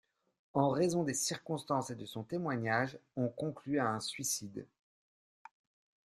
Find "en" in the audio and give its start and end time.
0.55-0.69